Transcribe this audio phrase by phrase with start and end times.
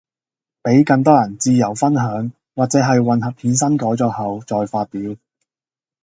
[0.63, 5.15] 比更多人自由分享，或者係混合衍生改作後再發表